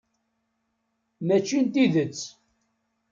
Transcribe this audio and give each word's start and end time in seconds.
Mačči 1.25 1.57
n 1.63 1.65
tidet. 1.73 2.19